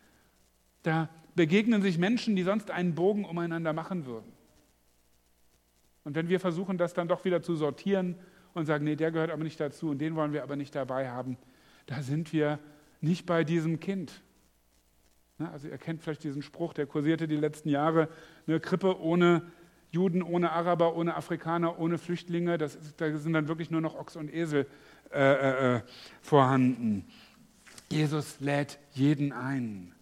Da 0.83 1.11
begegnen 1.35 1.83
sich 1.83 1.99
Menschen, 1.99 2.35
die 2.35 2.43
sonst 2.43 2.71
einen 2.71 2.95
Bogen 2.95 3.25
umeinander 3.25 3.73
machen 3.73 4.07
würden. 4.07 4.33
Und 6.05 6.15
wenn 6.15 6.29
wir 6.29 6.41
versuchen, 6.41 6.79
das 6.79 6.95
dann 6.95 7.09
doch 7.09 7.25
wieder 7.25 7.43
zu 7.43 7.57
sortieren 7.57 8.15
und 8.55 8.65
sagen, 8.65 8.85
nee, 8.85 8.97
der 8.97 9.11
gehört 9.11 9.31
aber 9.31 9.43
nicht 9.43 9.61
dazu 9.61 9.91
und 9.91 9.99
den 9.99 10.15
wollen 10.15 10.33
wir 10.33 10.45
aber 10.45 10.57
nicht 10.57 10.75
dabei 10.75 11.11
haben, 11.11 11.37
da 11.87 12.01
sind 12.03 12.33
wir 12.33 12.59
nicht 13.01 13.27
bei 13.27 13.45
diesem 13.45 13.81
Kind. 13.81 14.23
Ne, 15.39 15.51
also 15.51 15.69
ihr 15.69 15.79
kennt 15.79 16.03
vielleicht 16.03 16.25
diesen 16.25 16.43
Spruch, 16.43 16.73
der 16.73 16.87
kursierte 16.87 17.29
die 17.29 17.37
letzten 17.37 17.69
Jahre, 17.69 18.09
eine 18.47 18.59
Krippe 18.61 19.01
ohne 19.01 19.43
Juden, 19.91 20.23
ohne 20.23 20.53
Araber, 20.53 20.97
ohne 20.97 21.15
Afrikaner, 21.15 21.79
ohne 21.79 21.99
Flüchtlinge, 21.99 22.59
das 22.59 22.75
ist, 22.75 23.01
da 23.01 23.17
sind 23.17 23.33
dann 23.35 23.49
wirklich 23.49 23.71
nur 23.71 23.81
noch 23.81 23.95
Ochs 23.95 24.17
und 24.17 24.33
Esel 24.33 24.67
äh, 25.13 25.19
äh, 25.19 25.77
äh 25.77 25.81
vorhanden. 26.23 27.07
Jesus 27.91 28.41
lädt 28.41 28.79
jeden 28.93 29.33
ein. 29.33 29.95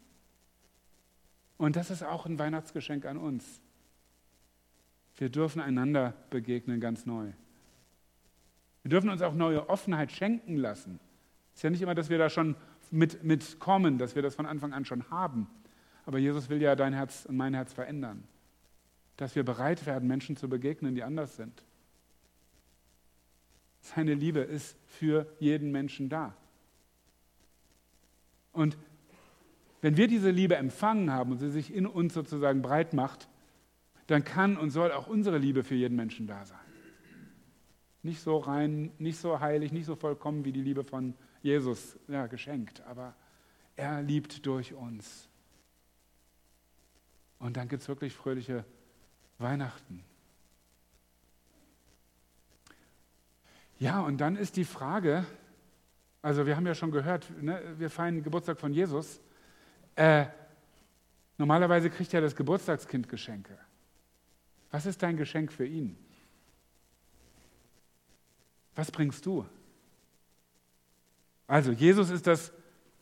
Und 1.57 1.76
das 1.76 1.91
ist 1.91 2.03
auch 2.03 2.26
ein 2.26 2.38
Weihnachtsgeschenk 2.38 3.05
an 3.05 3.17
uns. 3.17 3.61
Wir 5.17 5.29
dürfen 5.29 5.61
einander 5.61 6.14
begegnen 6.31 6.81
ganz 6.81 7.07
neu. 7.07 7.33
Wir 8.83 8.91
dürfen 8.91 9.11
uns 9.11 9.23
auch 9.23 9.35
neue 9.35 9.69
Offenheit 9.69 10.12
schenken 10.12 10.57
lassen. 10.57 10.99
Es 11.53 11.59
ist 11.59 11.62
ja 11.62 11.71
nicht 11.71 11.83
immer, 11.83 11.95
dass 11.95 12.11
wir 12.11 12.19
da 12.19 12.29
schon 12.29 12.57
mit, 12.93 13.25
mit 13.25 13.59
kommen, 13.59 13.99
dass 13.99 14.14
wir 14.14 14.23
das 14.23 14.35
von 14.35 14.47
Anfang 14.47 14.73
an 14.73 14.85
schon 14.85 15.09
haben. 15.11 15.49
Aber 16.07 16.19
Jesus 16.19 16.49
will 16.49 16.61
ja 16.61 16.76
dein 16.76 16.93
Herz 16.93 17.25
und 17.26 17.37
mein 17.37 17.55
Herz 17.55 17.73
verändern. 17.73 18.25
Dass 19.17 19.35
wir 19.37 19.45
bereit 19.45 19.87
werden, 19.87 20.09
Menschen 20.09 20.37
zu 20.37 20.49
begegnen, 20.49 20.95
die 20.95 21.03
anders 21.03 21.37
sind. 21.37 21.64
Seine 23.81 24.14
Liebe 24.14 24.41
ist 24.41 24.76
für 24.87 25.26
jeden 25.38 25.71
Menschen 25.71 26.09
da. 26.09 26.35
Und 28.53 28.76
wenn 29.83 29.97
wir 29.99 30.09
diese 30.09 30.31
Liebe 30.31 30.57
empfangen 30.57 31.11
haben 31.11 31.33
und 31.33 31.38
sie 31.38 31.50
sich 31.50 31.75
in 31.75 31.87
uns 31.87 32.14
sozusagen 32.14 32.62
breit 32.62 32.95
macht, 32.95 33.29
dann 34.07 34.25
kann 34.25 34.57
und 34.57 34.71
soll 34.71 34.93
auch 34.93 35.07
unsere 35.07 35.38
Liebe 35.38 35.62
für 35.62 35.75
jeden 35.75 35.97
Menschen 35.97 36.26
da 36.26 36.45
sein. 36.45 36.59
Nicht 38.03 38.21
so 38.21 38.38
rein, 38.38 38.93
nicht 38.99 39.19
so 39.19 39.41
heilig, 39.41 39.73
nicht 39.73 39.87
so 39.87 39.97
vollkommen 39.97 40.45
wie 40.45 40.53
die 40.53 40.62
Liebe 40.62 40.85
von 40.85 41.14
Jesus 41.45 41.99
ja, 42.09 42.27
geschenkt, 42.27 42.81
aber 42.87 43.15
er 43.77 44.01
liebt 44.01 44.47
durch 44.47 44.73
uns. 44.73 45.29
Und 47.39 47.59
dann 47.59 47.69
gibt 47.69 47.83
es 47.83 47.89
wirklich 47.89 48.15
fröhliche 48.15 48.65
Weihnachten. 49.39 50.03
Ja, 53.79 54.01
und 54.01 54.23
dann 54.23 54.37
ist 54.37 54.57
die 54.57 54.65
Frage, 54.65 55.27
also 56.23 56.47
wir 56.47 56.57
haben 56.57 56.67
ja 56.67 56.75
schon 56.75 56.91
gehört, 56.91 57.31
ne, 57.43 57.75
wir 57.77 57.91
feiern 57.91 58.23
Geburtstag 58.23 58.59
von 58.59 58.73
Jesus. 58.73 59.21
Äh, 59.97 60.25
normalerweise 61.37 61.91
kriegt 61.91 62.11
ja 62.15 62.23
das 62.23 62.35
Geburtstagskind 62.35 63.07
Geschenke. 63.07 63.59
Was 64.71 64.87
ist 64.87 65.03
dein 65.03 65.19
Geschenk 65.19 65.53
für 65.53 65.67
ihn? 65.67 65.99
Was 68.75 68.91
bringst 68.91 69.27
du? 69.27 69.45
Also, 71.47 71.73
Jesus 71.73 72.11
ist 72.11 72.27
das 72.27 72.53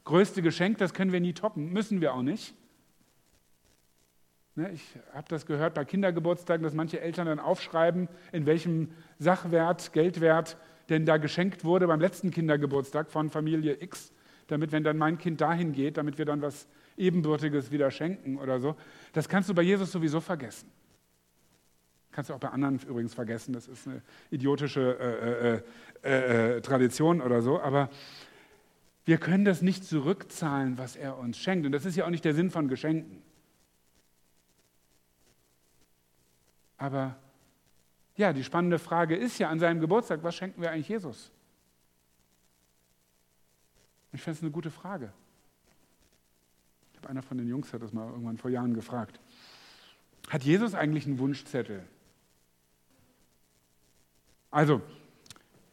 größte 0.05 0.43
Geschenk, 0.43 0.79
das 0.79 0.95
können 0.95 1.13
wir 1.13 1.21
nie 1.21 1.33
toppen, 1.33 1.73
müssen 1.73 2.01
wir 2.01 2.15
auch 2.15 2.23
nicht. 2.23 2.55
Ne, 4.55 4.71
ich 4.73 4.83
habe 5.15 5.27
das 5.29 5.47
gehört 5.47 5.75
bei 5.75 5.85
Kindergeburtstagen, 5.85 6.63
dass 6.63 6.75
manche 6.75 7.01
Eltern 7.01 7.27
dann 7.27 7.41
aufschreiben, 7.41 8.09
in 8.33 8.45
welchem 8.45 8.91
Sachwert, 9.19 9.93
Geldwert 9.93 10.59
denn 10.89 11.07
da 11.07 11.17
geschenkt 11.17 11.65
wurde 11.65 11.87
beim 11.87 12.01
letzten 12.01 12.31
Kindergeburtstag 12.31 13.11
von 13.11 13.31
Familie 13.31 13.81
X, 13.81 14.13
damit, 14.49 14.73
wenn 14.73 14.85
dann 14.85 14.99
mein 14.99 15.17
Kind 15.17 15.41
dahin 15.41 15.73
geht, 15.73 15.97
damit 15.97 16.19
wir 16.19 16.27
dann 16.27 16.43
was 16.43 16.67
Ebenbürtiges 16.99 17.71
wieder 17.71 17.91
schenken 17.91 18.37
oder 18.37 18.61
so. 18.61 18.77
Das 19.15 19.29
kannst 19.29 19.49
du 19.49 19.55
bei 19.55 19.63
Jesus 19.63 19.91
sowieso 19.91 20.21
vergessen. 20.21 20.71
Kannst 22.11 22.29
du 22.29 22.35
auch 22.35 22.41
bei 22.41 22.49
anderen 22.49 22.79
übrigens 22.87 23.15
vergessen, 23.15 23.55
das 23.55 23.69
ist 23.69 23.89
eine 23.89 24.03
idiotische 24.31 25.63
äh, 26.05 26.11
äh, 26.11 26.13
äh, 26.13 26.57
äh, 26.57 26.61
Tradition 26.61 27.23
oder 27.23 27.41
so, 27.41 27.59
aber 27.59 27.89
wir 29.05 29.19
können 29.19 29.45
das 29.45 29.63
nicht 29.63 29.85
zurückzahlen, 29.85 30.79
was 30.79 30.97
er 30.97 31.19
uns 31.19 31.37
schenkt. 31.39 31.67
Und 31.67 31.73
das 31.73 31.85
ist 31.85 31.97
ja 31.97 32.05
auch 32.05 32.11
nicht 32.11 32.25
der 32.25 32.35
Sinn 32.35 32.51
von 32.51 32.69
Geschenken. 32.69 33.23
Aber 36.79 37.17
ja, 38.17 38.33
die 38.33 38.45
spannende 38.45 38.79
Frage 38.79 39.17
ist 39.17 39.39
ja 39.39 39.49
an 39.49 39.59
seinem 39.59 39.81
Geburtstag, 39.81 40.23
was 40.23 40.35
schenken 40.35 40.61
wir 40.61 40.71
eigentlich 40.71 40.89
Jesus? 40.89 41.31
Ich 44.13 44.21
finde 44.21 44.37
es 44.37 44.43
eine 44.43 44.51
gute 44.51 44.71
Frage. 44.71 45.13
Ich 46.93 46.99
habe 46.99 47.09
einer 47.09 47.23
von 47.23 47.39
den 47.39 47.49
Jungs 47.49 47.73
hat 47.73 47.83
das 47.83 47.93
mal 47.93 48.09
irgendwann 48.09 48.37
vor 48.37 48.51
Jahren 48.51 48.75
gefragt. 48.75 49.19
Hat 50.29 50.45
Jesus 50.45 50.75
eigentlich 50.75 51.07
einen 51.07 51.19
Wunschzettel? 51.19 51.85
Also, 54.51 54.83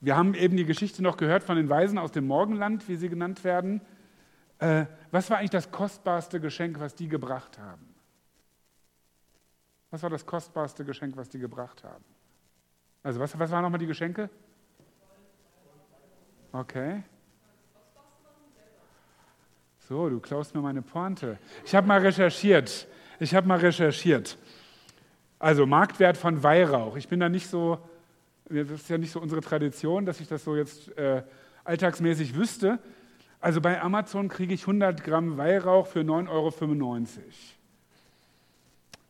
wir 0.01 0.15
haben 0.15 0.33
eben 0.33 0.55
die 0.55 0.65
Geschichte 0.65 1.03
noch 1.03 1.17
gehört 1.17 1.43
von 1.43 1.57
den 1.57 1.69
Weisen 1.69 1.97
aus 1.97 2.11
dem 2.11 2.25
Morgenland, 2.27 2.87
wie 2.87 2.95
sie 2.95 3.09
genannt 3.09 3.43
werden. 3.43 3.81
Äh, 4.59 4.85
was 5.11 5.29
war 5.29 5.37
eigentlich 5.37 5.49
das 5.49 5.71
kostbarste 5.71 6.39
Geschenk, 6.39 6.79
was 6.79 6.95
die 6.95 7.07
gebracht 7.07 7.57
haben? 7.59 7.95
Was 9.91 10.03
war 10.03 10.09
das 10.09 10.25
kostbarste 10.25 10.85
Geschenk, 10.85 11.17
was 11.17 11.29
die 11.29 11.39
gebracht 11.39 11.83
haben? 11.83 12.03
Also 13.03 13.19
was, 13.19 13.37
was 13.37 13.51
waren 13.51 13.63
nochmal 13.63 13.79
die 13.79 13.87
Geschenke? 13.87 14.29
Okay. 16.51 17.03
So, 19.79 20.09
du 20.09 20.19
klaust 20.19 20.53
mir 20.53 20.61
meine 20.61 20.81
Pointe. 20.81 21.39
Ich 21.65 21.73
habe 21.73 21.87
mal 21.87 21.99
recherchiert. 21.99 22.87
Ich 23.19 23.33
habe 23.33 23.47
mal 23.47 23.59
recherchiert. 23.59 24.37
Also 25.39 25.65
Marktwert 25.65 26.17
von 26.17 26.43
Weihrauch. 26.43 26.95
Ich 26.95 27.07
bin 27.07 27.19
da 27.19 27.29
nicht 27.29 27.47
so, 27.47 27.79
das 28.49 28.81
ist 28.81 28.89
ja 28.89 28.97
nicht 28.97 29.11
so 29.11 29.21
unsere 29.21 29.41
Tradition, 29.41 30.05
dass 30.05 30.19
ich 30.19 30.27
das 30.27 30.43
so 30.43 30.55
jetzt 30.55 30.95
äh, 30.97 31.21
alltagsmäßig 31.63 32.35
wüsste. 32.35 32.79
Also 33.39 33.61
bei 33.61 33.79
Amazon 33.81 34.27
kriege 34.27 34.53
ich 34.53 34.61
100 34.61 35.03
Gramm 35.03 35.37
Weihrauch 35.37 35.87
für 35.87 35.99
9,95 35.99 36.29
Euro. 36.29 36.53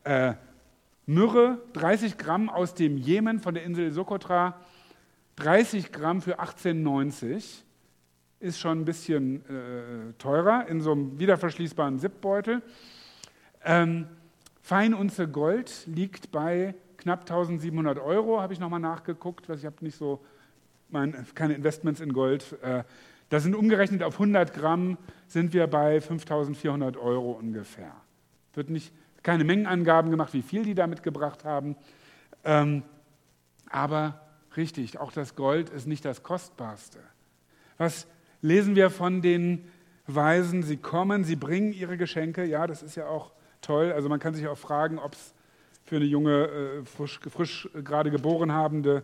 Äh, 0.04 0.34
Myrrhe, 1.06 1.58
30 1.72 2.18
Gramm 2.18 2.48
aus 2.48 2.74
dem 2.74 2.96
Jemen 2.96 3.40
von 3.40 3.54
der 3.54 3.64
Insel 3.64 3.90
Sokotra, 3.90 4.60
30 5.36 5.90
Gramm 5.90 6.22
für 6.22 6.38
18,90. 6.38 7.62
Ist 8.40 8.60
schon 8.60 8.80
ein 8.80 8.84
bisschen 8.84 9.44
äh, 9.48 10.12
teurer 10.18 10.66
in 10.68 10.80
so 10.80 10.92
einem 10.92 11.18
wiederverschließbaren 11.18 11.98
Zipbeutel. 11.98 12.62
Ähm, 13.64 14.06
Feinunze 14.60 15.26
Gold 15.26 15.86
liegt 15.86 16.30
bei 16.30 16.74
knapp 17.00 17.20
1700 17.20 17.98
Euro, 17.98 18.40
habe 18.40 18.52
ich 18.52 18.60
nochmal 18.60 18.80
nachgeguckt, 18.80 19.48
weil 19.48 19.56
ich 19.56 19.64
habe 19.64 19.76
nicht 19.80 19.96
so 19.96 20.24
mein, 20.90 21.14
keine 21.34 21.54
Investments 21.54 22.00
in 22.00 22.12
Gold. 22.12 22.56
Äh, 22.62 22.84
das 23.30 23.42
sind 23.44 23.54
umgerechnet 23.54 24.02
auf 24.02 24.14
100 24.14 24.52
Gramm 24.54 24.98
sind 25.26 25.52
wir 25.52 25.66
bei 25.66 26.00
5400 26.00 26.96
Euro 26.96 27.32
ungefähr. 27.32 27.92
Wird 28.54 28.70
nicht 28.70 28.92
keine 29.22 29.44
Mengenangaben 29.44 30.10
gemacht, 30.10 30.34
wie 30.34 30.42
viel 30.42 30.64
die 30.64 30.74
da 30.74 30.86
mitgebracht 30.86 31.44
haben. 31.44 31.76
Ähm, 32.44 32.82
aber 33.68 34.20
richtig, 34.56 34.98
auch 34.98 35.12
das 35.12 35.36
Gold 35.36 35.70
ist 35.70 35.86
nicht 35.86 36.04
das 36.04 36.22
Kostbarste. 36.22 36.98
Was 37.78 38.06
lesen 38.42 38.74
wir 38.74 38.90
von 38.90 39.22
den 39.22 39.70
Weisen? 40.06 40.62
Sie 40.62 40.76
kommen, 40.76 41.24
sie 41.24 41.36
bringen 41.36 41.72
ihre 41.72 41.96
Geschenke. 41.96 42.44
Ja, 42.44 42.66
das 42.66 42.82
ist 42.82 42.96
ja 42.96 43.06
auch 43.06 43.32
toll. 43.60 43.92
Also 43.92 44.08
man 44.08 44.18
kann 44.18 44.34
sich 44.34 44.48
auch 44.48 44.58
fragen, 44.58 44.98
ob 44.98 45.14
es 45.14 45.34
für 45.90 45.96
eine 45.96 46.04
junge, 46.04 46.46
äh, 46.46 46.84
frisch, 46.84 47.18
frisch 47.28 47.68
gerade 47.74 48.12
geboren 48.12 48.52
habende 48.52 49.02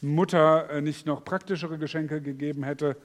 Mutter 0.00 0.70
äh, 0.70 0.80
nicht 0.80 1.04
noch 1.04 1.24
praktischere 1.24 1.76
Geschenke 1.76 2.22
gegeben 2.22 2.62
hätte. 2.62 2.96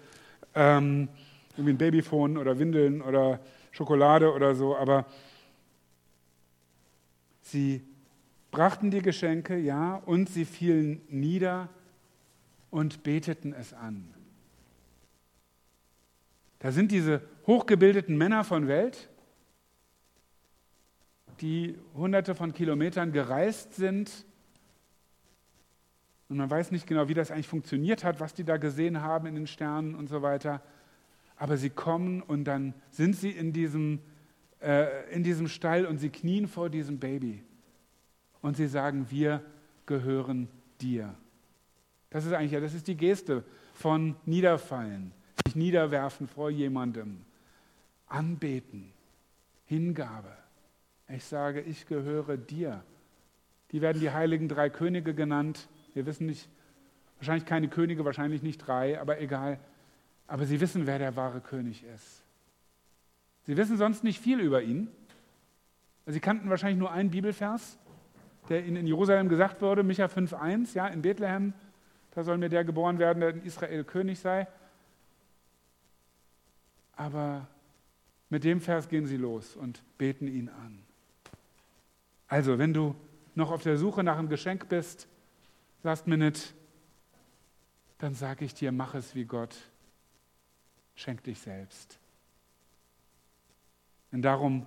Ähm, 0.53 1.09
irgendwie 1.57 1.73
ein 1.73 1.77
Babyphone 1.79 2.37
oder 2.37 2.59
Windeln 2.59 3.01
oder 3.01 3.39
Schokolade 3.71 4.31
oder 4.31 4.53
so. 4.53 4.77
Aber 4.77 5.07
Sie 7.41 7.81
brachten 8.51 8.91
die 8.91 9.01
Geschenke, 9.01 9.57
ja, 9.57 9.95
und 10.05 10.29
sie 10.29 10.45
fielen 10.45 11.01
nieder 11.09 11.67
und 12.69 13.01
beteten 13.01 13.53
es 13.53 13.73
an. 13.73 14.07
Da 16.59 16.71
sind 16.71 16.91
diese 16.91 17.21
hochgebildeten 17.47 18.17
Männer 18.17 18.43
von 18.43 18.67
Welt, 18.67 19.09
die 21.41 21.77
hunderte 21.93 22.35
von 22.35 22.53
Kilometern 22.53 23.11
gereist 23.11 23.73
sind. 23.73 24.25
Und 26.29 26.37
man 26.37 26.49
weiß 26.49 26.71
nicht 26.71 26.87
genau, 26.87 27.07
wie 27.07 27.13
das 27.13 27.31
eigentlich 27.31 27.47
funktioniert 27.47 28.03
hat, 28.03 28.19
was 28.19 28.33
die 28.33 28.43
da 28.43 28.57
gesehen 28.57 29.01
haben 29.01 29.27
in 29.27 29.35
den 29.35 29.47
Sternen 29.47 29.95
und 29.95 30.09
so 30.09 30.21
weiter. 30.21 30.61
Aber 31.37 31.57
sie 31.57 31.69
kommen 31.69 32.21
und 32.21 32.45
dann 32.45 32.73
sind 32.91 33.15
sie 33.15 33.29
in 33.31 33.53
diesem 33.53 33.99
äh, 34.65 35.13
in 35.13 35.23
diesem 35.23 35.47
Stall 35.47 35.85
und 35.85 35.99
sie 35.99 36.09
knien 36.09 36.47
vor 36.47 36.69
diesem 36.69 36.99
Baby 36.99 37.43
und 38.41 38.57
sie 38.57 38.67
sagen, 38.67 39.07
wir 39.09 39.41
gehören 39.85 40.47
dir. 40.81 41.13
Das 42.09 42.25
ist 42.25 42.33
eigentlich, 42.33 42.53
ja, 42.53 42.59
das 42.59 42.73
ist 42.73 42.87
die 42.87 42.97
Geste 42.97 43.43
von 43.73 44.15
Niederfallen, 44.25 45.11
sich 45.45 45.55
niederwerfen 45.55 46.27
vor 46.27 46.49
jemandem, 46.49 47.21
anbeten, 48.07 48.91
Hingabe. 49.65 50.35
Ich 51.07 51.23
sage, 51.23 51.61
ich 51.61 51.85
gehöre 51.85 52.37
dir. 52.37 52.83
Die 53.71 53.81
werden 53.81 53.99
die 53.99 54.11
heiligen 54.11 54.47
drei 54.47 54.69
Könige 54.69 55.13
genannt. 55.13 55.67
Wir 55.93 56.05
wissen 56.05 56.25
nicht, 56.25 56.49
wahrscheinlich 57.17 57.45
keine 57.45 57.67
Könige, 57.67 58.05
wahrscheinlich 58.05 58.41
nicht 58.41 58.57
drei, 58.59 58.99
aber 58.99 59.19
egal. 59.21 59.59
Aber 60.27 60.45
sie 60.45 60.59
wissen, 60.59 60.87
wer 60.87 60.97
der 60.97 61.15
wahre 61.15 61.41
König 61.41 61.83
ist. 61.83 62.23
Sie 63.43 63.57
wissen 63.57 63.77
sonst 63.77 64.03
nicht 64.03 64.19
viel 64.19 64.39
über 64.39 64.61
ihn. 64.61 64.89
Sie 66.07 66.19
kannten 66.19 66.49
wahrscheinlich 66.49 66.79
nur 66.79 66.91
einen 66.91 67.11
Bibelvers, 67.11 67.77
der 68.49 68.65
ihnen 68.65 68.77
in 68.77 68.87
Jerusalem 68.87 69.29
gesagt 69.29 69.61
wurde, 69.61 69.83
Micha 69.83 70.05
5,1, 70.05 70.75
ja, 70.75 70.87
in 70.87 71.01
Bethlehem, 71.01 71.53
da 72.11 72.23
soll 72.23 72.37
mir 72.37 72.49
der 72.49 72.63
geboren 72.63 72.97
werden, 72.99 73.19
der 73.19 73.29
in 73.29 73.43
Israel 73.43 73.83
König 73.83 74.19
sei. 74.19 74.47
Aber 76.95 77.47
mit 78.29 78.43
dem 78.43 78.61
Vers 78.61 78.87
gehen 78.87 79.05
sie 79.05 79.17
los 79.17 79.55
und 79.55 79.83
beten 79.97 80.27
ihn 80.27 80.49
an. 80.49 80.84
Also, 82.27 82.57
wenn 82.57 82.73
du 82.73 82.95
noch 83.35 83.51
auf 83.51 83.63
der 83.63 83.77
Suche 83.77 84.03
nach 84.03 84.17
einem 84.17 84.29
Geschenk 84.29 84.67
bist, 84.69 85.07
last 85.83 86.07
minute, 86.07 86.41
dann 87.97 88.13
sage 88.13 88.45
ich 88.45 88.53
dir, 88.53 88.71
mach 88.71 88.95
es 88.95 89.15
wie 89.15 89.25
Gott. 89.25 89.55
Schenk 90.95 91.23
dich 91.23 91.39
selbst. 91.39 91.99
Denn 94.11 94.21
darum 94.21 94.65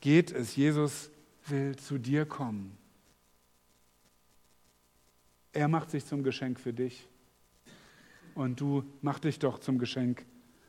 geht 0.00 0.32
es. 0.32 0.56
Jesus 0.56 1.10
will 1.46 1.76
zu 1.76 1.98
dir 1.98 2.24
kommen. 2.26 2.76
Er 5.52 5.68
macht 5.68 5.90
sich 5.90 6.04
zum 6.04 6.22
Geschenk 6.22 6.58
für 6.58 6.72
dich. 6.72 7.08
Und 8.34 8.60
du 8.60 8.84
mach 9.00 9.18
dich 9.18 9.38
doch 9.38 9.58
zum 9.58 9.78
Geschenk 9.78 10.24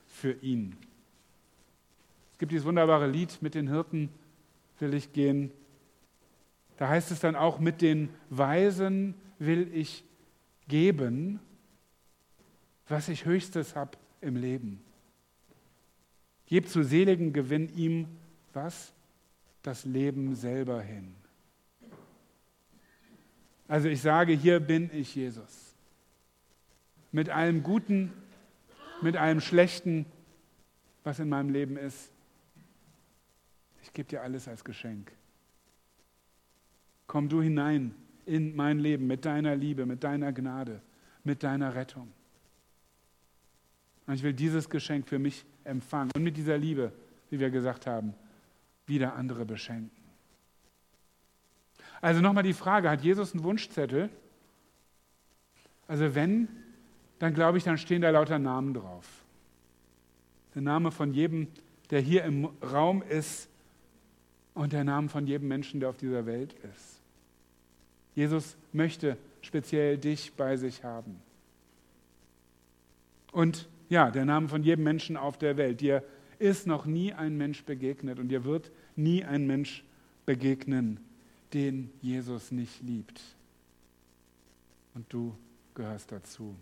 für 0.06 0.34
ihn. 0.42 0.78
Es 2.34 2.40
gibt 2.40 2.52
dieses 2.52 2.66
wunderbare 2.66 3.08
Lied 3.08 3.42
mit 3.42 3.56
den 3.56 3.68
Hirten, 3.68 4.10
will 4.80 4.94
ich 4.94 5.14
gehen. 5.14 5.52
Da 6.78 6.90
heißt 6.90 7.12
es 7.12 7.20
dann 7.20 7.36
auch, 7.36 7.60
mit 7.60 7.82
den 7.82 8.10
Weisen 8.30 9.16
will 9.40 9.70
ich 9.74 10.04
geben, 10.68 11.40
was 12.88 13.10
ich 13.10 13.26
höchstes 13.26 13.76
habe 13.76 13.98
im 14.22 14.36
Leben. 14.36 14.82
Gebt 16.46 16.70
zu 16.70 16.84
seligen 16.84 17.34
Gewinn 17.34 17.76
ihm 17.76 18.08
was? 18.54 18.94
Das 19.64 19.84
Leben 19.84 20.34
selber 20.36 20.82
hin. 20.82 21.14
Also 23.68 23.90
ich 23.90 24.02
sage, 24.02 24.32
hier 24.34 24.60
bin 24.60 24.90
ich 24.94 25.14
Jesus. 25.14 25.76
Mit 27.12 27.30
allem 27.30 27.64
Guten, 27.64 28.14
mit 29.02 29.18
allem 29.18 29.42
Schlechten, 29.42 30.06
was 31.04 31.20
in 31.20 31.28
meinem 31.28 31.50
Leben 31.50 31.76
ist. 31.76 32.12
Ich 33.88 33.94
gebe 33.94 34.10
dir 34.10 34.22
alles 34.22 34.50
als 34.50 34.66
Geschenk. 34.66 35.14
Komm 37.08 37.30
du 37.30 37.42
hinein 37.42 37.96
in 38.26 38.54
mein 38.54 38.80
Leben 38.80 39.08
mit 39.08 39.24
deiner 39.24 39.56
Liebe, 39.56 39.86
mit 39.86 40.04
deiner 40.04 40.34
Gnade, 40.34 40.82
mit 41.24 41.42
deiner 41.42 41.74
Rettung. 41.74 42.12
Und 44.06 44.14
ich 44.14 44.24
will 44.24 44.34
dieses 44.34 44.70
Geschenk 44.70 45.08
für 45.08 45.20
mich 45.20 45.46
empfangen 45.64 46.12
und 46.14 46.22
mit 46.22 46.36
dieser 46.36 46.58
Liebe, 46.58 46.92
wie 47.30 47.40
wir 47.40 47.50
gesagt 47.50 47.88
haben, 47.88 48.14
wieder 48.88 49.16
andere 49.16 49.46
beschenken. 49.46 49.90
Also 52.02 52.20
nochmal 52.20 52.44
die 52.44 52.54
Frage, 52.54 52.90
hat 52.90 53.02
Jesus 53.02 53.34
einen 53.34 53.46
Wunschzettel? 53.46 54.10
Also 55.88 56.14
wenn, 56.14 56.50
dann 57.20 57.34
glaube 57.34 57.58
ich, 57.58 57.64
dann 57.64 57.78
stehen 57.78 58.02
da 58.02 58.10
lauter 58.10 58.38
Namen 58.38 58.74
drauf. 58.74 59.08
Der 60.56 60.62
Name 60.62 60.92
von 60.92 61.14
jedem, 61.14 61.48
der 61.90 62.02
hier 62.02 62.26
im 62.26 62.50
Raum 62.62 63.02
ist 63.02 63.50
und 64.58 64.74
der 64.74 64.84
Name 64.84 65.08
von 65.08 65.28
jedem 65.28 65.48
Menschen, 65.48 65.80
der 65.80 65.90
auf 65.90 65.98
dieser 65.98 66.26
Welt 66.26 66.56
ist. 66.76 67.00
Jesus 68.16 68.58
möchte 68.74 69.16
speziell 69.42 70.00
dich 70.00 70.34
bei 70.34 70.58
sich 70.58 70.84
haben. 70.84 71.22
Und 73.32 73.68
ja, 73.88 74.10
der 74.10 74.26
Name 74.26 74.50
von 74.50 74.64
jedem 74.64 74.84
Menschen 74.84 75.16
auf 75.16 75.38
der 75.38 75.58
Welt. 75.58 75.80
Dir 75.80 76.04
ist 76.40 76.66
noch 76.66 76.88
nie 76.88 77.14
ein 77.14 77.38
Mensch 77.38 77.64
begegnet 77.66 78.18
und 78.18 78.30
dir 78.30 78.46
wird 78.46 78.72
nie 78.96 79.24
ein 79.24 79.46
Mensch 79.46 79.84
begegnen, 80.26 81.00
den 81.54 81.92
Jesus 82.02 82.52
nicht 82.52 82.82
liebt. 82.82 83.22
Und 84.96 85.06
du 85.14 85.36
gehörst 85.76 86.12
dazu. 86.12 86.56